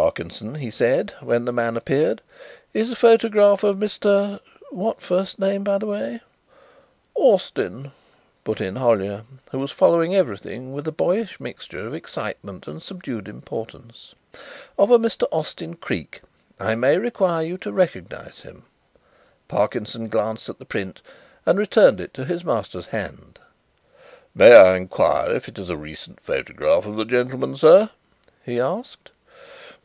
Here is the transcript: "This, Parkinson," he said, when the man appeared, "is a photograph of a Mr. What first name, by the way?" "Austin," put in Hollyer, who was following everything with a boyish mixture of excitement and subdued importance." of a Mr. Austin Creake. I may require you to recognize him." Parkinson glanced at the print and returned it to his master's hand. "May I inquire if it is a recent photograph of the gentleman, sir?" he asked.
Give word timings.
"This, 0.00 0.04
Parkinson," 0.04 0.54
he 0.54 0.70
said, 0.70 1.12
when 1.20 1.44
the 1.44 1.52
man 1.52 1.76
appeared, 1.76 2.22
"is 2.72 2.92
a 2.92 2.96
photograph 2.96 3.64
of 3.64 3.82
a 3.82 3.84
Mr. 3.84 4.38
What 4.70 5.00
first 5.02 5.40
name, 5.40 5.64
by 5.64 5.78
the 5.78 5.86
way?" 5.88 6.20
"Austin," 7.16 7.90
put 8.44 8.60
in 8.60 8.76
Hollyer, 8.76 9.24
who 9.50 9.58
was 9.58 9.72
following 9.72 10.14
everything 10.14 10.72
with 10.72 10.86
a 10.86 10.92
boyish 10.92 11.40
mixture 11.40 11.84
of 11.84 11.94
excitement 11.94 12.68
and 12.68 12.80
subdued 12.80 13.26
importance." 13.26 14.14
of 14.78 14.92
a 14.92 15.00
Mr. 15.00 15.26
Austin 15.32 15.74
Creake. 15.74 16.22
I 16.60 16.76
may 16.76 16.96
require 16.96 17.44
you 17.44 17.58
to 17.58 17.72
recognize 17.72 18.42
him." 18.42 18.62
Parkinson 19.48 20.06
glanced 20.06 20.48
at 20.48 20.60
the 20.60 20.64
print 20.64 21.02
and 21.44 21.58
returned 21.58 22.00
it 22.00 22.14
to 22.14 22.24
his 22.24 22.44
master's 22.44 22.86
hand. 22.86 23.40
"May 24.32 24.54
I 24.54 24.76
inquire 24.76 25.32
if 25.32 25.48
it 25.48 25.58
is 25.58 25.68
a 25.68 25.76
recent 25.76 26.20
photograph 26.20 26.86
of 26.86 26.94
the 26.96 27.04
gentleman, 27.04 27.56
sir?" 27.56 27.90
he 28.44 28.60
asked. 28.60 29.10